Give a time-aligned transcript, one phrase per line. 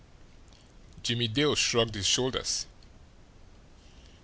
[1.03, 2.65] Jimmie Dale shrugged his shoulders.